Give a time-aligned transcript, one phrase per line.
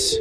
[0.00, 0.16] streets.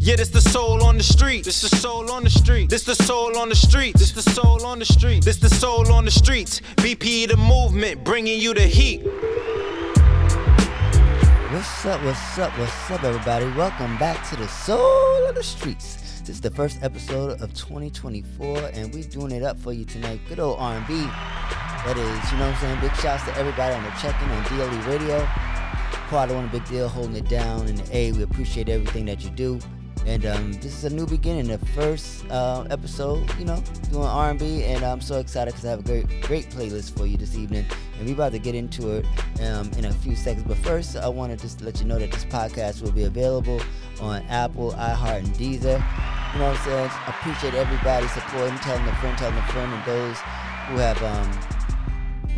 [0.00, 1.44] Yeah, this the soul on the street.
[1.44, 2.70] This the soul on the street.
[2.70, 3.94] This the soul on the street.
[3.96, 5.24] This the soul on the street.
[5.24, 6.60] This the soul on the streets.
[6.76, 9.02] BP the movement, bringing you the heat.
[11.52, 12.02] What's up?
[12.04, 12.58] What's up?
[12.58, 13.46] What's up, everybody?
[13.52, 16.20] Welcome back to the Soul of the Streets.
[16.20, 20.20] This is the first episode of 2024, and we doing it up for you tonight.
[20.28, 20.94] Good old R&B.
[20.94, 22.80] That is, you know what I'm saying?
[22.80, 25.26] Big shouts to everybody on the check-in on DLE Radio.
[26.08, 27.66] Quad One, a big deal, holding it down.
[27.66, 29.60] And A, we appreciate everything that you do.
[30.06, 34.64] And um, this is a new beginning, the first uh, episode, you know, doing R&B,
[34.64, 37.66] and I'm so excited because I have a great, great playlist for you this evening,
[37.98, 39.06] and we're about to get into it
[39.42, 40.46] um, in a few seconds.
[40.48, 43.60] But first, I want to just let you know that this podcast will be available
[44.00, 45.76] on Apple, iHeart, and Deezer.
[46.32, 46.90] You know what I'm saying?
[46.90, 50.16] I appreciate everybody supporting, telling a friend, telling a friend, and those
[50.68, 51.47] who have um,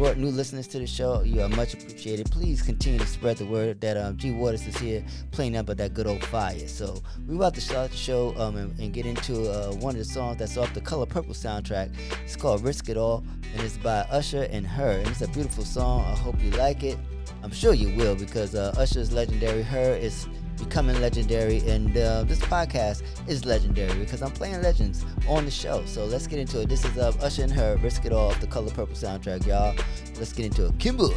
[0.01, 1.21] brought new listeners to the show.
[1.21, 2.31] You are much appreciated.
[2.31, 5.77] Please continue to spread the word that um, G Waters is here playing up with
[5.77, 6.67] that good old fire.
[6.69, 9.99] So we about to start the show um, and, and, get into uh, one of
[9.99, 11.95] the songs that's off the Color Purple soundtrack.
[12.25, 14.93] It's called Risk It All, and it's by Usher and Her.
[14.93, 16.07] And it's a beautiful song.
[16.07, 16.97] I hope you like it.
[17.43, 19.61] I'm sure you will because uh, Usher's legendary.
[19.61, 19.97] H.E.R.
[19.97, 20.27] is
[20.61, 25.85] becoming legendary, and uh, this podcast is legendary because I'm playing legends on the show.
[25.87, 26.69] So let's get into it.
[26.69, 29.75] This is uh, Usher and H.E.R., Risk It All, the Color Purple soundtrack, y'all.
[30.19, 30.79] Let's get into it.
[30.79, 31.09] Kimbo.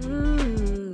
[0.00, 0.85] Mm-hmm.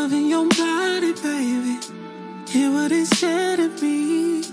[0.00, 1.76] Loving your body, baby.
[2.46, 4.44] Hear what it said to me.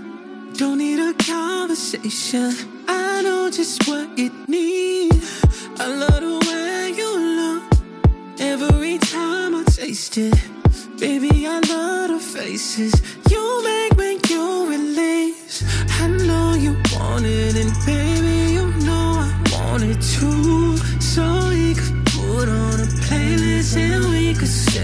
[0.54, 2.52] Don't need a conversation.
[2.88, 5.46] I know just what it needs.
[5.80, 7.10] I love the way you
[7.40, 7.64] look.
[8.40, 10.34] Every time I taste it,
[10.98, 12.94] baby, I love the faces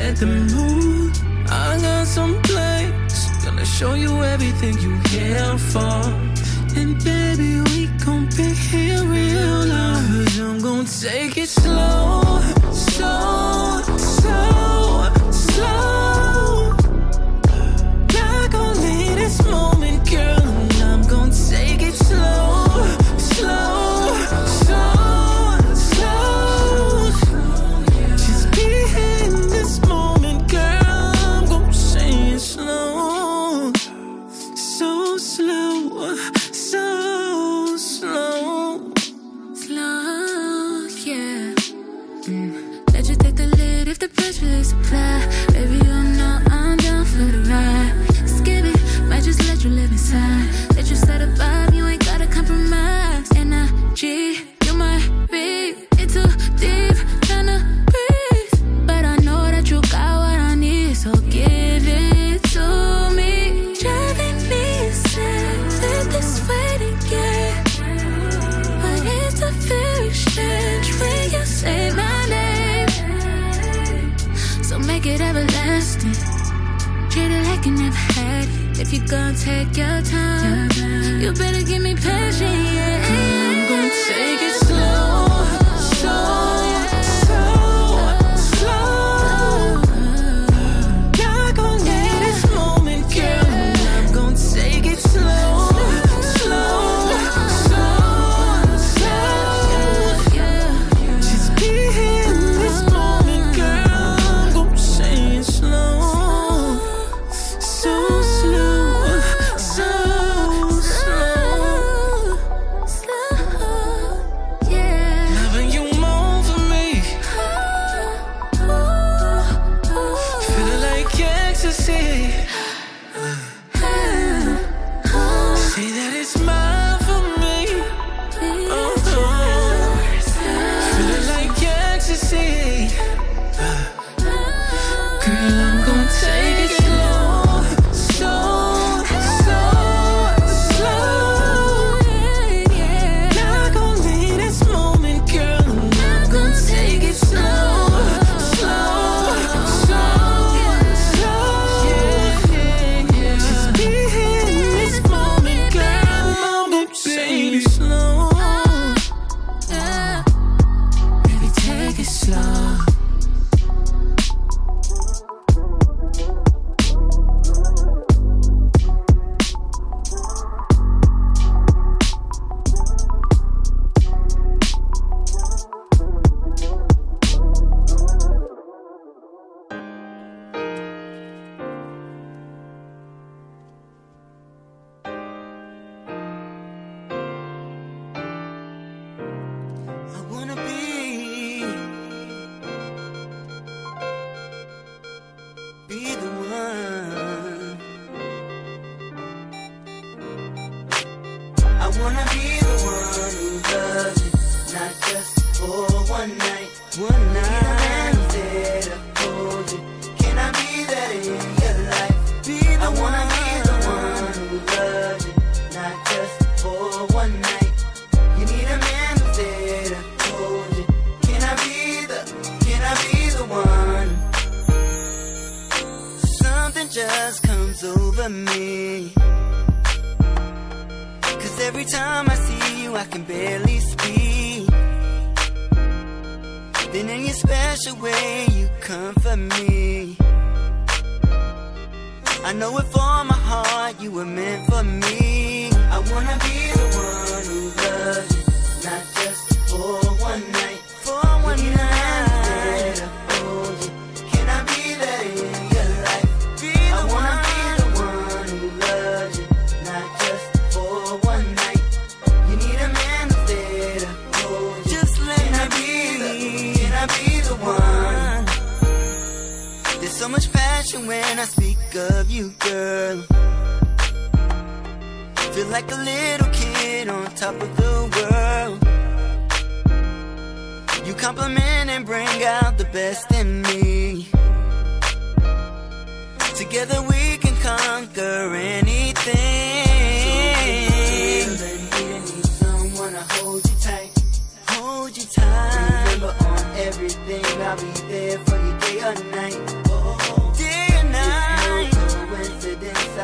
[0.01, 1.13] set the mood.
[1.49, 5.97] I got some plans, gonna show you everything you care for.
[6.79, 10.03] And baby, we gon' be here real long.
[10.25, 12.20] Cause I'm gon' take it slow.
[77.61, 80.69] can never had it if you gon' take your time.
[81.21, 82.51] You better give me passion.
[82.51, 83.05] Yeah.
[83.07, 85.27] I'm gon' take it slow,
[85.99, 86.60] slow.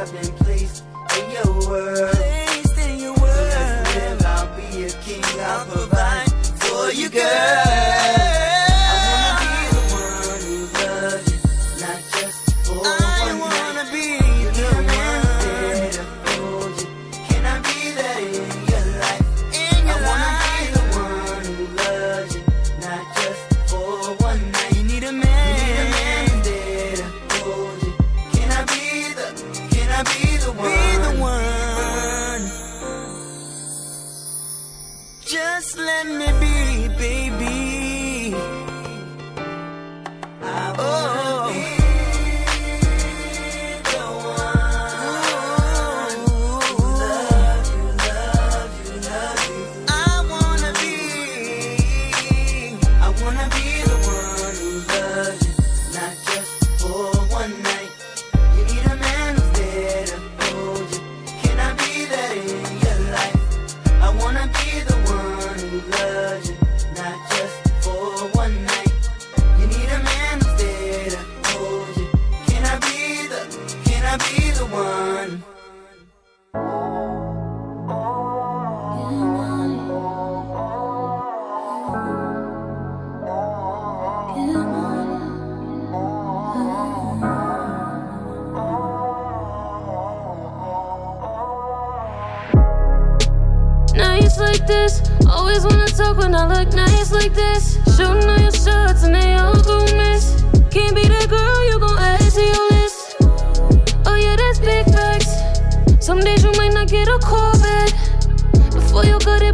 [0.07, 0.83] I've been placed
[1.19, 2.11] in your world.
[2.13, 3.51] Placed in your world.
[3.51, 5.23] So live, I'll be a king.
[5.41, 7.66] I'll provide for you, girl.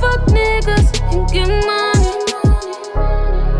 [0.00, 2.12] fuck niggas and get money.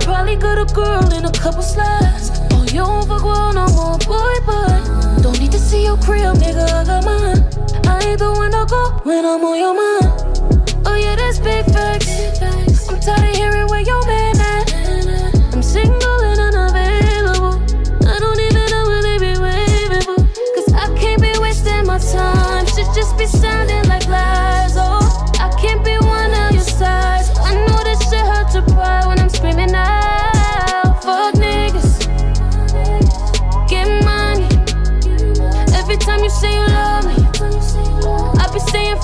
[0.05, 2.31] Probably got a girl in a couple slides.
[2.53, 6.37] Oh, you don't fuck well no more, boy, but don't need to see your crib,
[6.37, 6.67] nigga.
[6.71, 7.43] I got mine.
[7.87, 10.11] I ain't the one to go when I'm on your mind.
[10.87, 12.89] Oh, yeah, that's big facts.
[12.89, 15.55] I'm tired of hearing where your man at.
[15.55, 17.55] I'm single and unavailable.
[18.07, 20.21] I don't even know will they be waivable.
[20.55, 22.67] Cause I can't be wasting my time.
[22.67, 24.74] Should just be sounding like lies.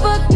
[0.01, 0.30] fuck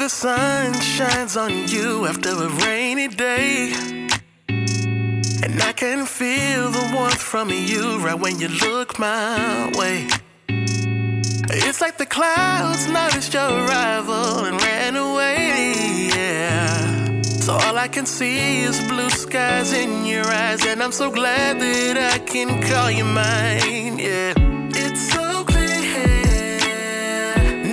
[0.00, 3.70] the sun shines on you after a rainy day.
[4.48, 10.08] And I can feel the warmth from you right when you look my way.
[11.52, 17.20] It's like the clouds noticed your arrival and ran away, yeah.
[17.22, 21.60] So all I can see is blue skies in your eyes, and I'm so glad
[21.60, 24.39] that I can call you mine, yeah.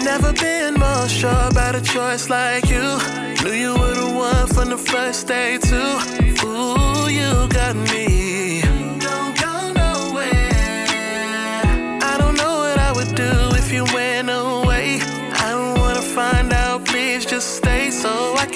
[0.07, 2.87] Never been more sure about a choice like you.
[3.43, 5.91] Knew you were the one from the first day, too.
[6.47, 8.61] Ooh, you got me.
[9.07, 10.49] Don't go nowhere.
[12.11, 15.01] I don't know what I would do if you went away.
[15.45, 18.46] I don't wanna find out, please just stay so I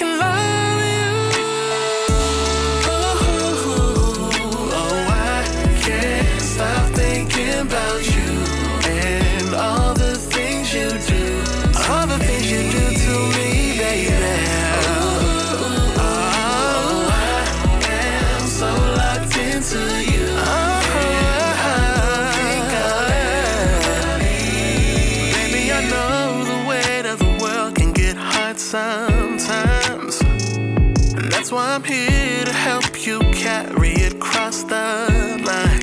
[34.54, 35.80] it the line.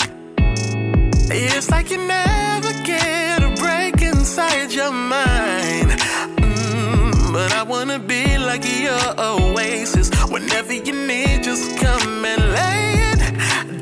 [1.32, 5.90] It's like you never get a break inside your mind.
[6.38, 10.10] Mm, but I wanna be like your oasis.
[10.30, 13.20] Whenever you need, just come and lay it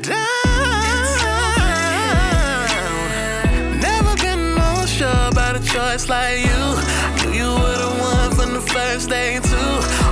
[0.02, 0.20] down.
[3.80, 6.62] Never been more sure about a choice like you.
[7.16, 10.07] Knew you were the one from the first day too.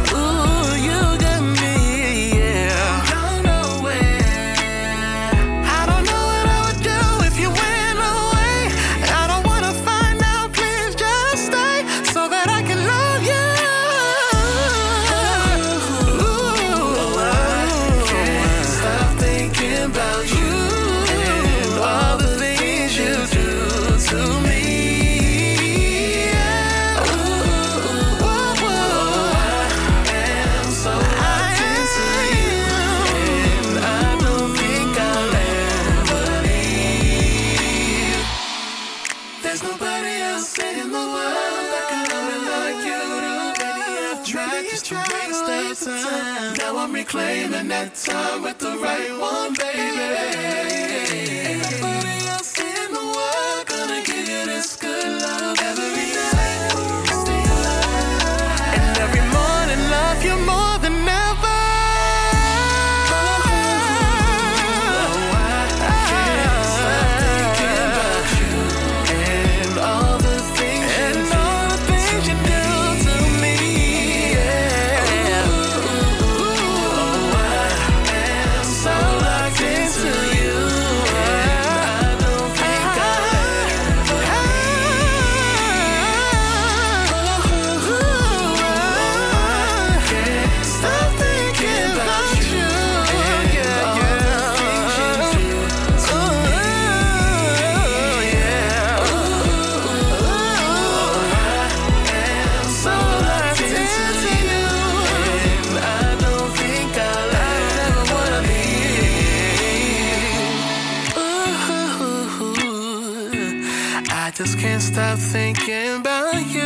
[114.96, 116.62] Stop thinking about you.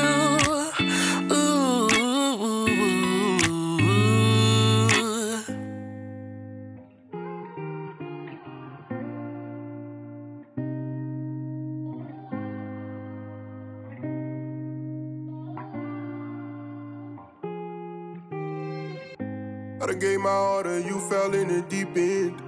[19.81, 22.41] I done gave my to you, fell in the deep end.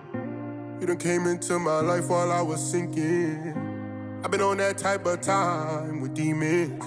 [0.81, 3.72] You done came into my life while I was sinking.
[4.25, 6.81] I've been on that type of time with demons.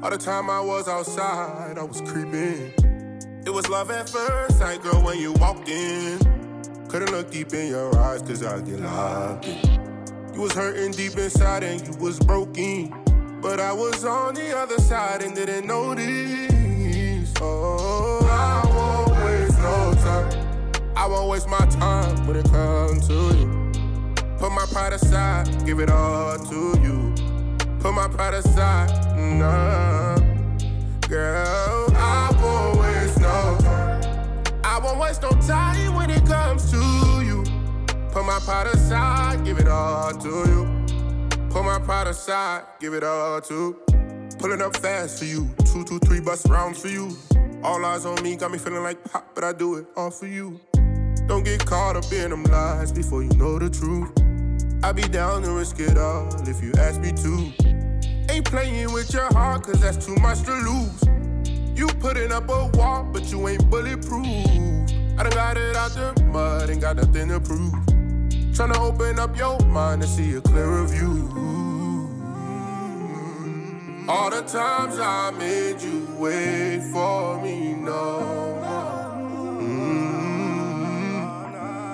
[0.00, 2.72] All the time I was outside, I was creeping.
[3.44, 6.20] It was love at first sight, girl, when you walked in.
[6.88, 10.34] Couldn't look deep in your eyes, cause I get locked in.
[10.34, 12.94] You was hurting deep inside and you was broken.
[13.40, 17.32] But I was on the other side and didn't notice.
[17.40, 20.92] Oh, I won't waste no time.
[20.96, 23.71] I won't waste my time when it comes to you.
[24.42, 27.14] Put my pride aside, give it all to you.
[27.78, 30.18] Put my pride aside, nah.
[31.08, 34.42] Girl, I won't waste no time.
[34.64, 36.78] I won't waste no time when it comes to
[37.24, 37.44] you.
[38.10, 40.86] Put my pride aside, give it all to you.
[41.50, 43.76] Put my pride aside, give it all to.
[44.40, 45.54] Pulling up fast for you.
[45.66, 47.16] Two, two, three bus rounds for you.
[47.62, 50.26] All eyes on me, got me feeling like pop, but I do it all for
[50.26, 50.58] you.
[51.28, 54.10] Don't get caught up in them lies before you know the truth.
[54.84, 57.52] I be down to risk it all if you ask me to.
[58.32, 61.04] Ain't playing with your heart, cause that's too much to lose.
[61.78, 64.26] You putting up a wall, but you ain't bulletproof.
[65.18, 67.72] I done got it out the mud, ain't got nothing to prove.
[68.52, 71.28] Tryna open up your mind to see a clearer view.
[74.08, 78.61] All the times I made you wait for me, no.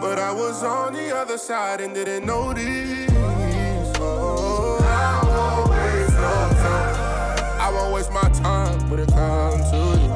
[0.08, 3.12] But I was on the other side and didn't notice.
[4.00, 6.32] Oh, I won't waste no
[6.64, 7.60] time.
[7.60, 10.08] I won't waste my time when it comes to you.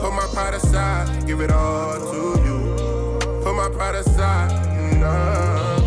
[0.00, 3.16] Put my pride aside, give it all to you.
[3.44, 4.50] Put my pride aside,
[4.98, 5.78] nah.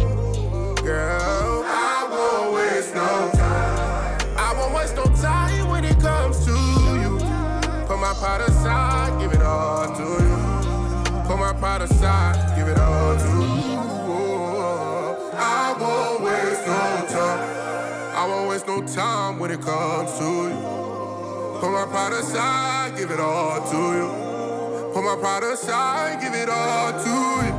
[0.75, 4.17] Girl, I won't waste no time.
[4.37, 7.19] I won't waste no time when it comes to you.
[7.85, 9.08] Put my pride aside,
[11.59, 13.79] Put my pride aside, give it all to you.
[15.35, 18.15] I won't waste no time.
[18.15, 21.59] I won't waste no time when it comes to you.
[21.59, 24.93] Put my pride aside, give it all to you.
[24.93, 27.58] Put my pride aside, give it all to you.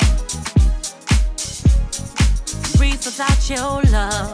[2.81, 4.33] breathe without your love.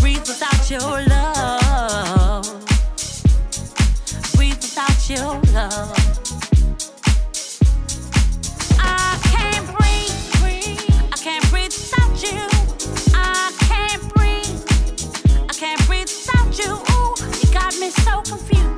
[0.00, 2.46] Breathe without your love.
[4.34, 6.08] Breathe without your love.
[11.50, 12.48] breath without you
[15.86, 16.82] breath without you
[17.52, 18.77] breath so confused.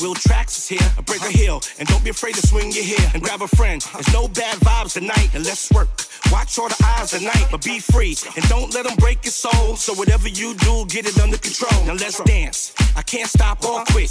[0.00, 3.10] Will Trax is here, break a hill, and don't be afraid to swing your hair
[3.14, 3.80] and grab a friend.
[3.92, 5.88] There's no bad vibes tonight, and let's work.
[6.32, 9.76] Watch all the eyes tonight, but be free and don't let them break your soul.
[9.76, 11.84] So whatever you do, get it under control.
[11.86, 12.72] Now let's dance.
[12.96, 14.10] I can't stop or quit.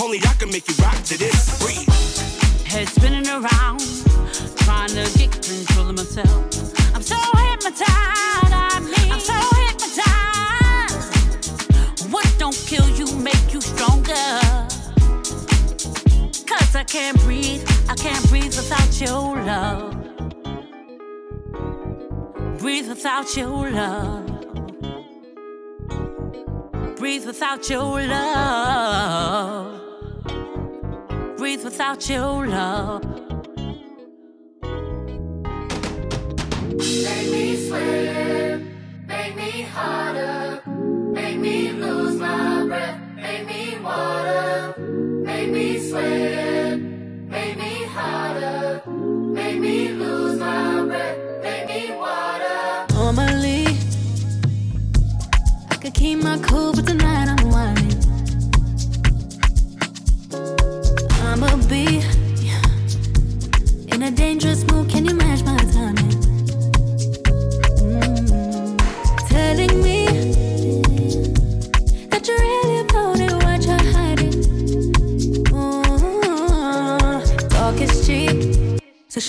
[0.00, 1.58] Only I can make you rock to this.
[1.62, 1.88] Breathe.
[2.66, 3.80] Head spinning around,
[4.64, 6.94] trying to get control of myself.
[6.94, 8.52] I'm so hypnotized.
[8.52, 9.34] I mean, I'm so
[9.66, 11.08] hypnotized.
[12.12, 14.49] What don't kill you make you stronger.
[16.50, 19.94] Cause I can't breathe, I can't breathe without your love.
[22.58, 24.26] Breathe without your love.
[26.96, 29.80] Breathe without your love.
[31.38, 33.29] Breathe without your love.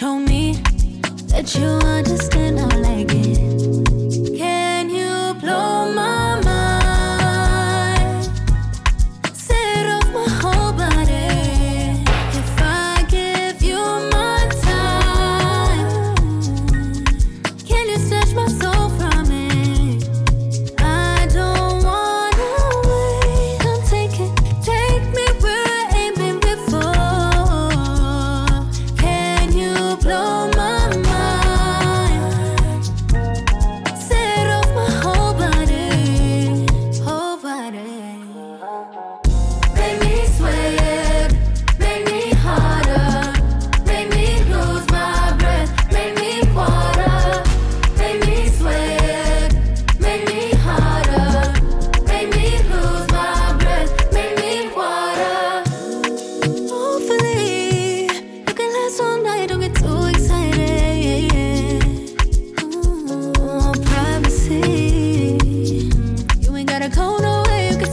[0.01, 0.53] Show me
[1.27, 2.70] that you understand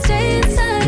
[0.03, 0.78] stay inside.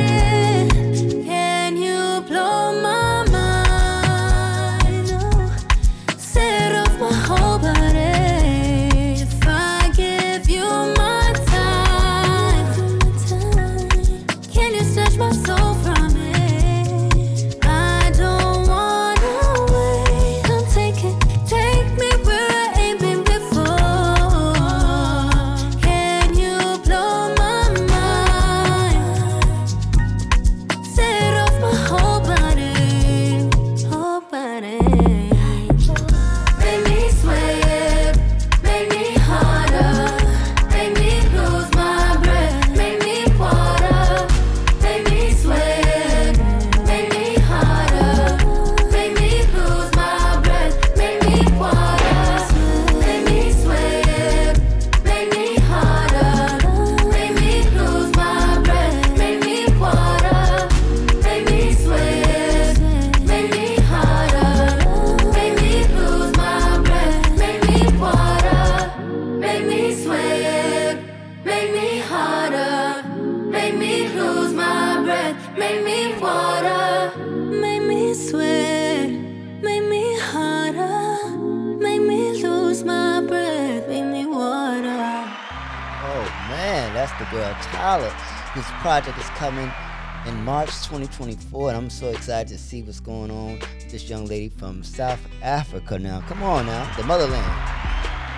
[92.02, 93.60] So excited to see what's going on
[93.92, 96.20] this young lady from South Africa now.
[96.22, 97.46] Come on now, the motherland.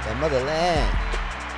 [0.06, 0.98] The motherland.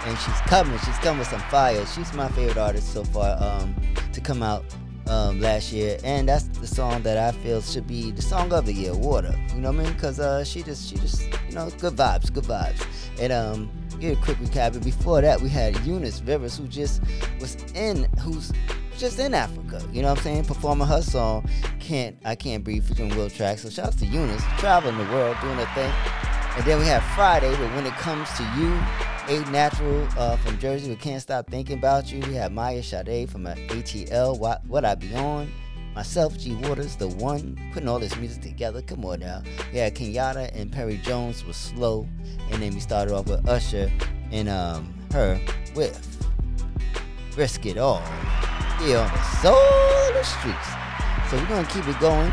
[0.06, 1.84] And she's coming, she's coming with some fire.
[1.88, 3.76] She's my favorite artist so far um,
[4.14, 4.64] to come out
[5.08, 8.68] um, last year, and that's the song that I feel should be the song of
[8.68, 9.96] the year, "Water." You know what I mean?
[9.96, 12.86] Cause uh, she just, she just, you know, good vibes, good vibes.
[13.20, 14.74] And um, give a quick recap.
[14.74, 17.02] And before that, we had Eunice Rivers, who just
[17.40, 18.52] was in, who's
[18.98, 19.82] just in Africa.
[19.92, 20.46] You know what I'm saying?
[20.46, 23.60] Performing her song, "Can't I Can't Breathe" featuring Will Track.
[23.60, 25.92] So shouts to Eunice, traveling the world, doing her thing.
[26.56, 28.80] And then we have Friday, but when it comes to you,
[29.28, 32.22] A Natural uh, from Jersey, we can't stop thinking about you.
[32.22, 35.52] We have Maya Sade from uh, ATL, what, what I Be On.
[35.96, 38.82] Myself, G Waters, the one putting all this music together.
[38.82, 39.42] Come on now.
[39.74, 42.08] Had Kenyatta and Perry Jones was slow.
[42.52, 43.92] And then we started off with Usher
[44.32, 45.40] and um, her
[45.74, 46.00] with
[47.36, 48.04] Risk It All
[48.80, 50.70] here on the Soul of the Streets.
[51.30, 52.32] So we're gonna keep it going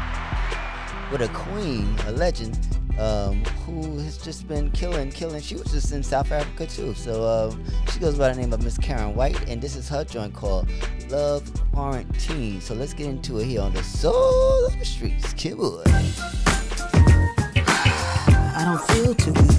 [1.11, 2.59] with a queen, a legend,
[2.99, 5.41] um, who has just been killing, killing.
[5.41, 6.95] She was just in South Africa too.
[6.95, 10.05] So um, she goes by the name of Miss Karyn White, and this is her
[10.05, 10.69] joint called
[11.09, 12.61] Love Quarantine.
[12.61, 15.33] So let's get into it here on the Soul of the Streets.
[15.35, 15.87] Kidwood.
[18.55, 19.59] I don't feel too good.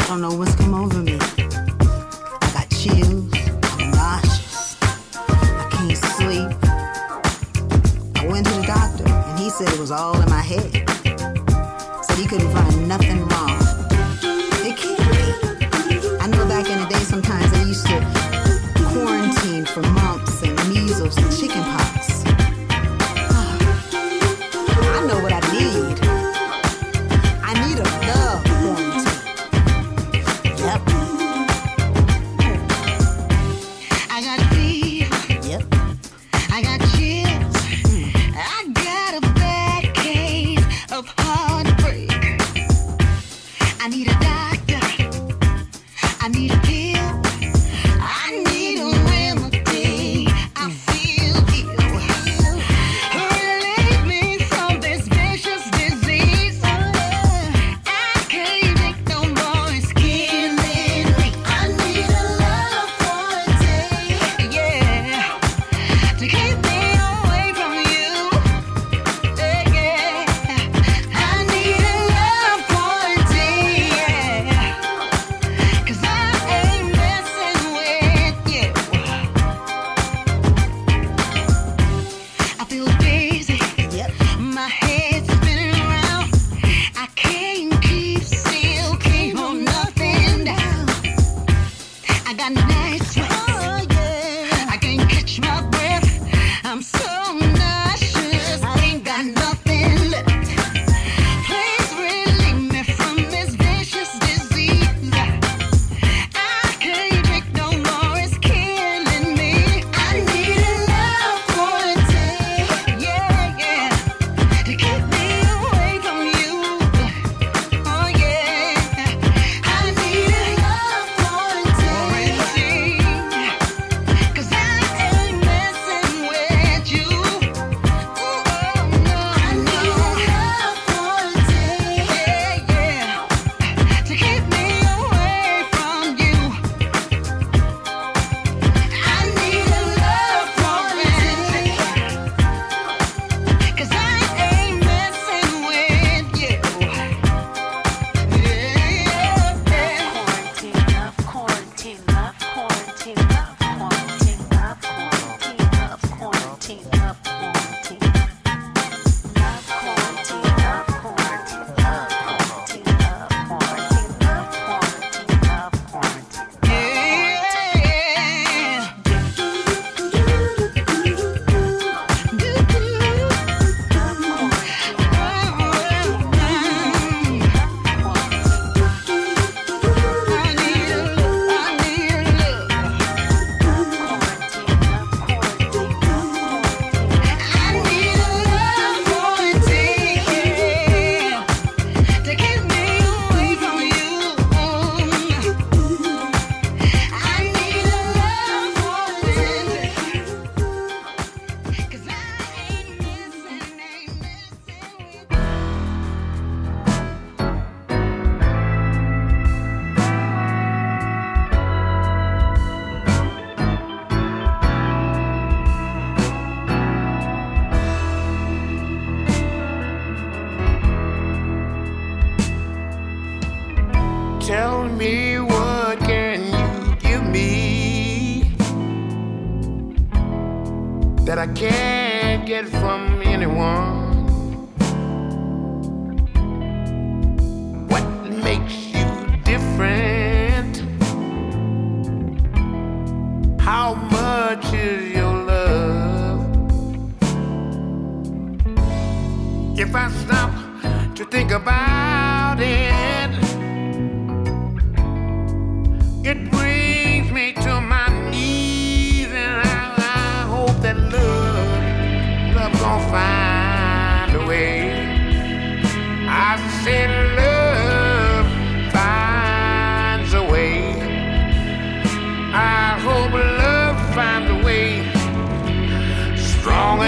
[0.00, 1.18] I don't know what's come over me.
[1.20, 3.29] I got chills.
[9.60, 10.72] Said it was all in my head.
[12.02, 13.58] Said he couldn't find nothing wrong.
[14.64, 16.08] It can't be.
[16.18, 18.00] I know back in the day sometimes they used to
[18.88, 21.84] quarantine for mumps and measles and chickenpox.
[21.84, 21.89] I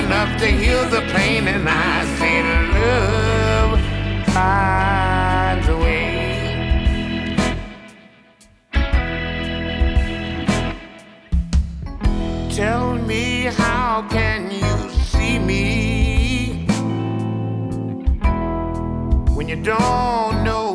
[0.05, 2.43] enough to heal the pain, and I say
[2.81, 3.81] love
[4.35, 6.11] finds a way.
[12.51, 16.67] Tell me how can you see me
[19.35, 20.72] when you don't know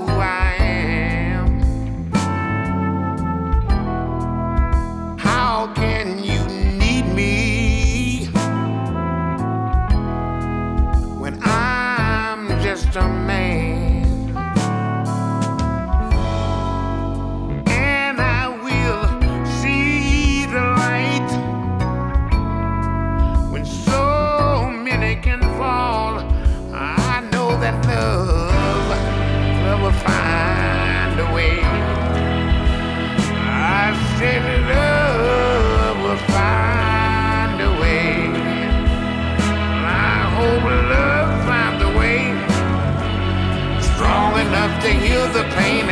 [45.37, 45.86] the pain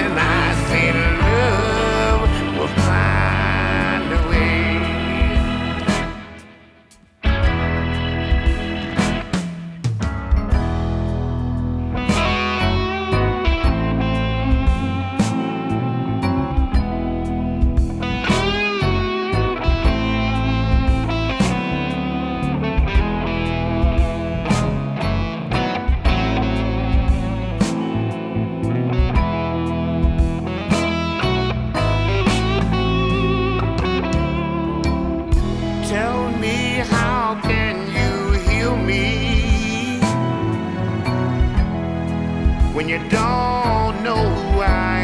[42.86, 45.00] when you don't know who I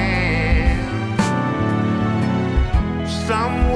[0.68, 1.18] am.
[3.08, 3.71] Someone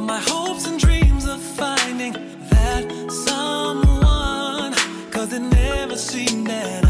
[0.00, 2.12] my hopes and dreams of finding
[2.50, 2.84] that
[3.26, 4.74] someone.
[5.10, 6.89] Cause it never seemed that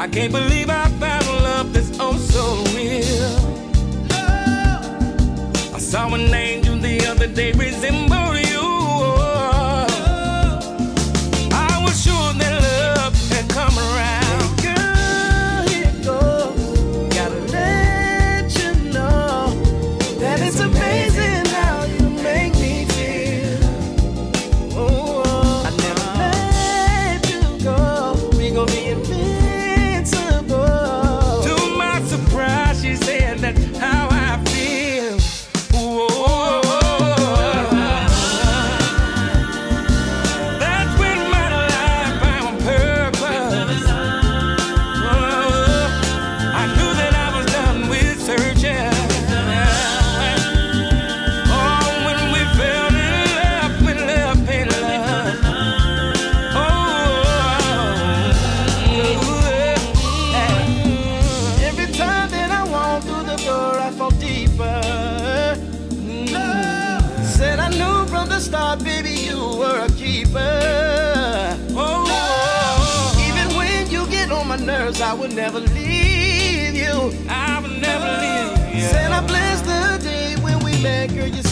[0.00, 3.04] I can't believe I found love that's oh so real.
[4.12, 5.74] Oh.
[5.74, 8.09] I saw an angel the other day resemble.
[64.20, 65.56] deeper.
[65.96, 66.98] No.
[67.24, 71.56] Said I knew from the start, baby, you were a keeper.
[71.72, 73.26] Oh, no.
[73.28, 76.96] even when you get on my nerves, I would never leave you.
[77.28, 78.88] I will never leave you.
[78.88, 81.26] Said I blessed the day when we met, girl.
[81.26, 81.42] You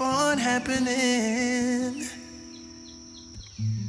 [0.00, 2.06] on happening.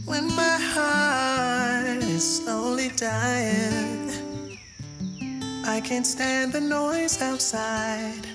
[0.06, 4.58] When my heart is slowly dying,
[5.66, 8.26] I can't stand the noise outside.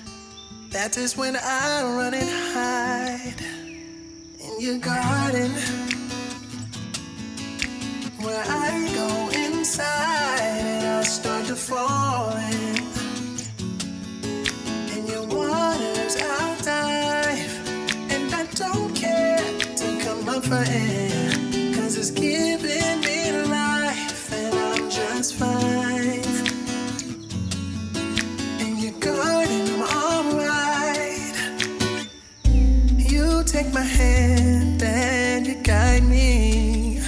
[0.69, 3.41] That is when I run and hide
[4.39, 5.51] in your garden
[20.55, 26.23] cause it's giving me life, and I'm just fine.
[28.59, 31.35] In your garden, I'm alright.
[33.11, 37.01] You take my hand and you guide me.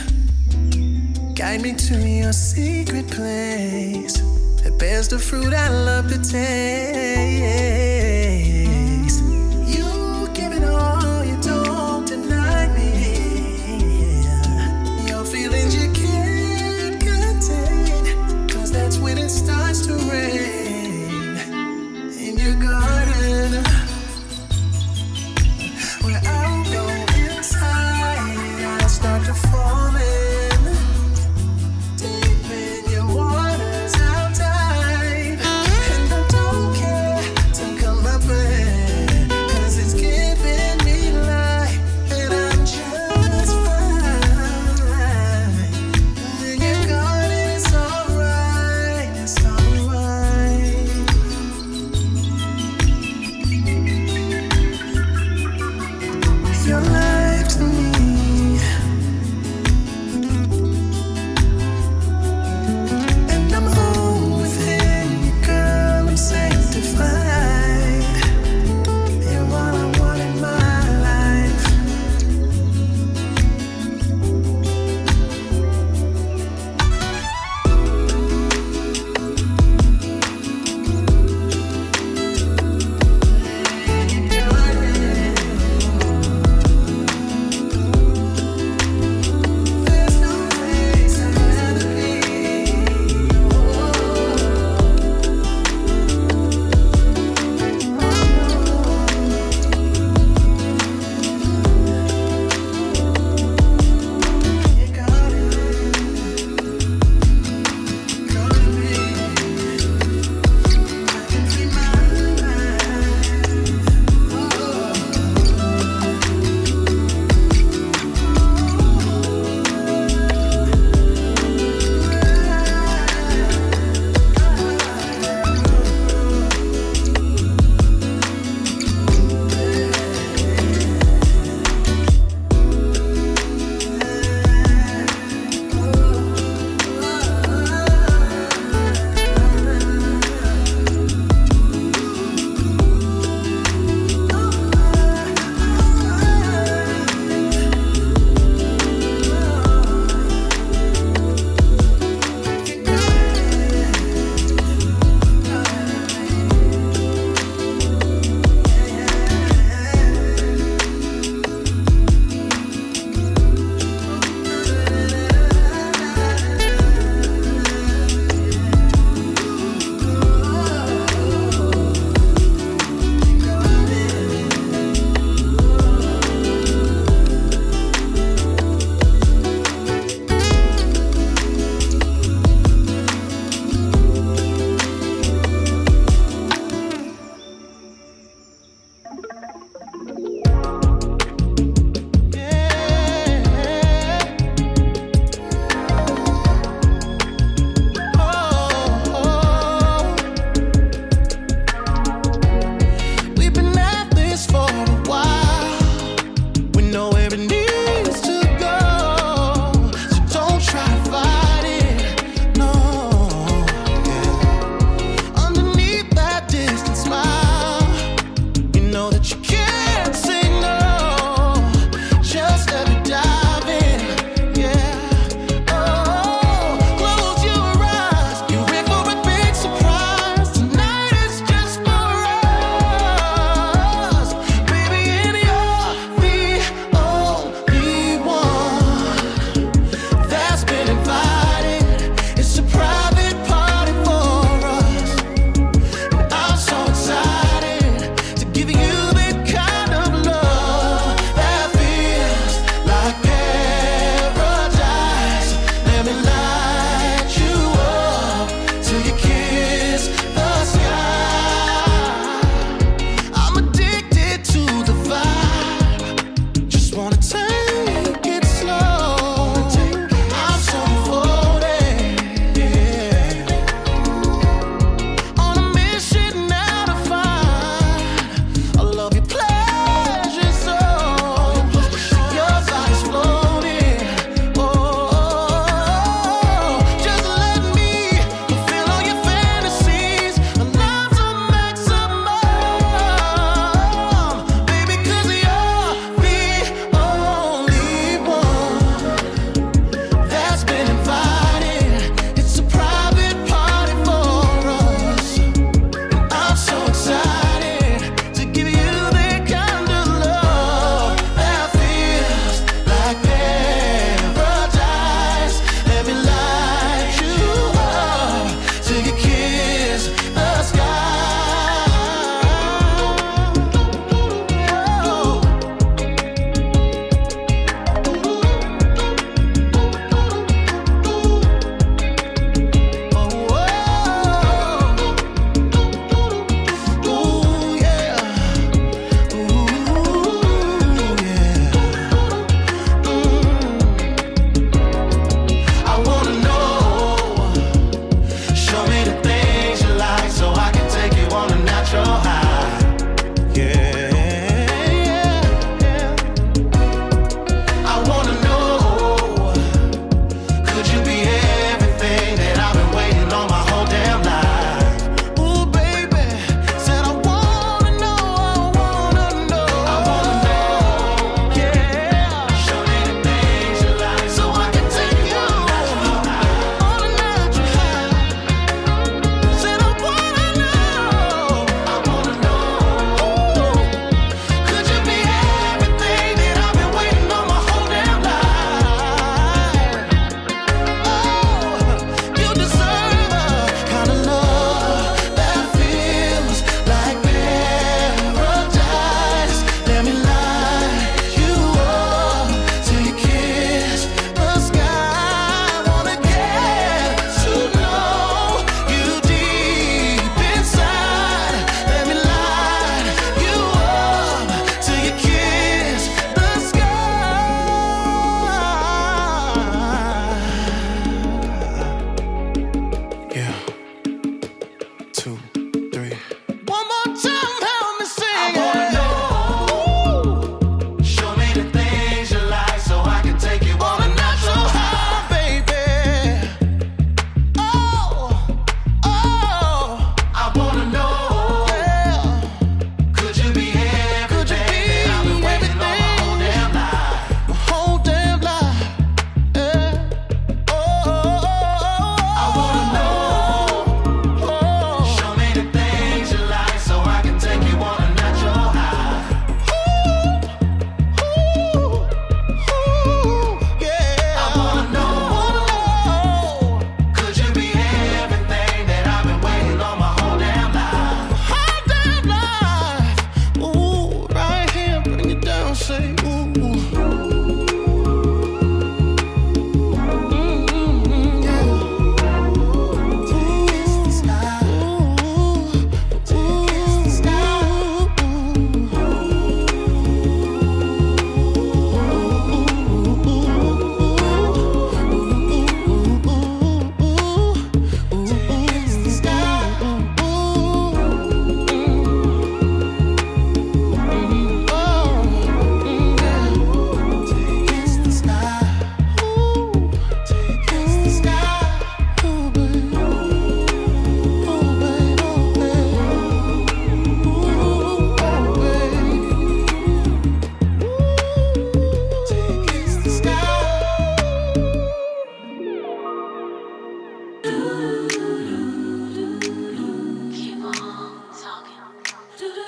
[1.35, 4.21] Guide me to your secret place
[4.63, 7.94] that bears the fruit I love to taste.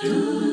[0.00, 0.47] do.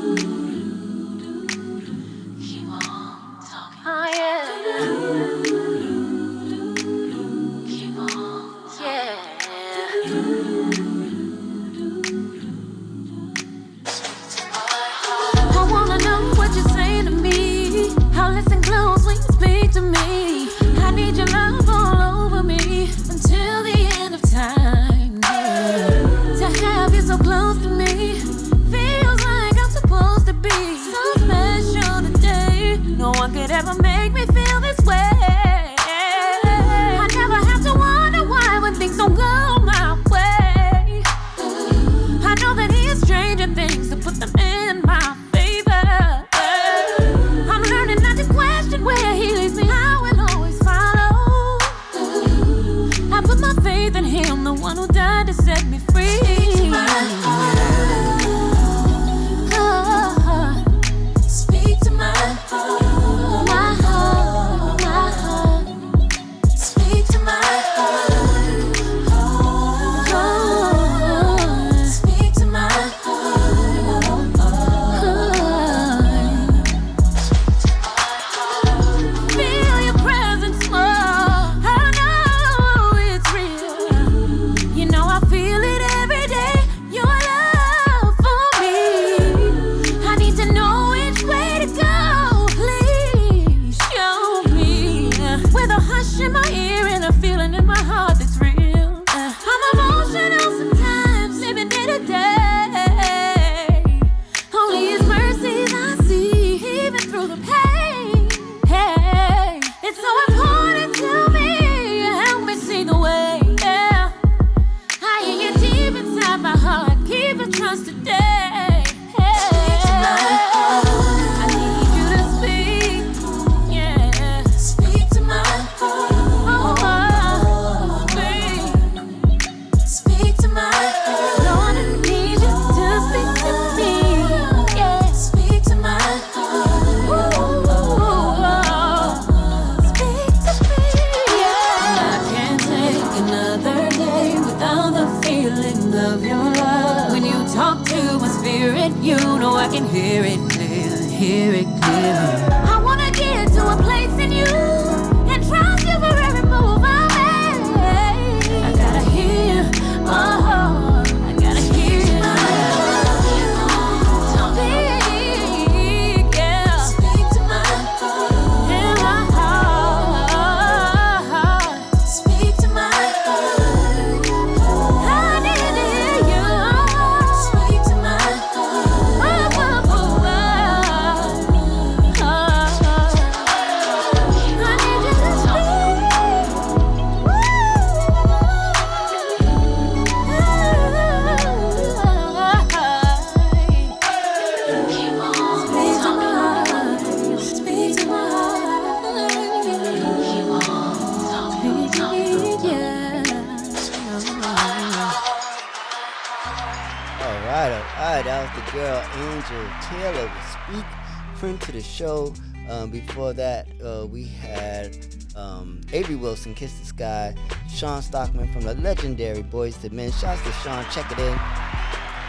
[218.96, 220.12] Legendary Boyz II Men.
[220.12, 221.34] Shouts to Sean, check it in.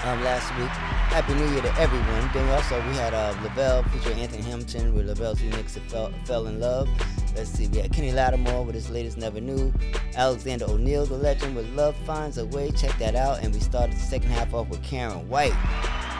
[0.04, 0.68] Um, last week,
[1.14, 2.28] Happy New Year to everyone.
[2.34, 6.46] Then also we had uh, Lavelle featuring Anthony Hamilton with Lavelle's remix of Fell, Fell
[6.48, 6.88] in Love.
[7.36, 9.72] Let's see, we had Kenny Lattimore with his latest Never Knew.
[10.16, 12.72] Alexander O'Neal, the legend with Love Finds a Way.
[12.72, 13.44] Check that out.
[13.44, 15.54] And we started the second half off with Karyn White,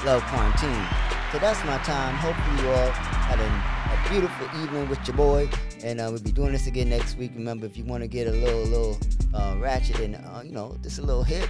[0.04, 0.86] Love Quarantine.
[1.32, 2.14] So that's my time.
[2.14, 5.48] Hopefully you all had a, a beautiful evening with your boy.
[5.82, 7.32] And uh, we'll be doing this again next week.
[7.34, 8.98] Remember, if you want to get a little, little
[9.34, 11.48] uh, ratchet and, uh, you know, just a little hit,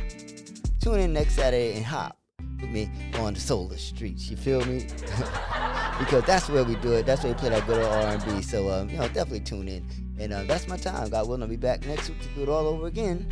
[0.80, 2.18] tune in next Saturday and hop
[2.60, 4.28] with me on the solar streets.
[4.30, 4.86] You feel me?
[5.98, 7.06] because that's where we do it.
[7.06, 8.42] That's where we play that good old R&B.
[8.42, 9.86] So um, you know, definitely tune in.
[10.18, 11.10] And uh, that's my time.
[11.10, 13.30] God willing, I'll be back next week to do it all over again.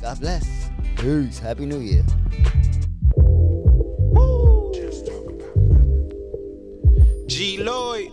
[0.00, 0.70] God bless.
[0.96, 1.38] Peace.
[1.38, 2.04] Happy New Year.
[7.26, 8.12] G Lloyd,